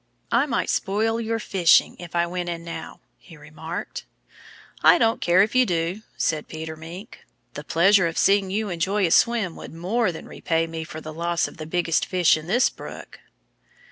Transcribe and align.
"I 0.31 0.47
might 0.47 0.71
spoil 0.71 1.21
your 1.21 1.37
fishing 1.37 1.95
if 1.99 2.15
I 2.15 2.25
went 2.25 2.49
in 2.49 2.63
now," 2.63 3.01
he 3.19 3.37
remarked. 3.37 4.05
"I 4.83 4.97
don't 4.97 5.21
care 5.21 5.43
if 5.43 5.53
you 5.53 5.63
do," 5.63 6.01
said 6.17 6.47
Peter 6.47 6.75
Mink. 6.75 7.19
"The 7.53 7.63
pleasure 7.63 8.07
of 8.07 8.17
seeing 8.17 8.49
you 8.49 8.69
enjoy 8.69 9.05
a 9.05 9.11
swim 9.11 9.55
would 9.57 9.75
more 9.75 10.11
than 10.11 10.27
repay 10.27 10.65
me 10.65 10.83
for 10.85 11.01
the 11.01 11.13
loss 11.13 11.47
of 11.47 11.57
the 11.57 11.67
biggest 11.67 12.07
fish 12.07 12.35
in 12.35 12.47
this 12.47 12.67
brook." 12.67 13.19